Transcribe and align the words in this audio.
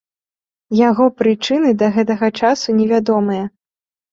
Яго 0.89 1.05
прычыны 1.19 1.69
да 1.83 1.91
гэтага 1.99 2.33
часу 2.45 2.67
невядомыя. 2.81 3.45